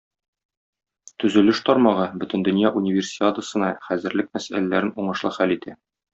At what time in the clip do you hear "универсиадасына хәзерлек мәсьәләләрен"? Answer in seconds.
2.81-4.91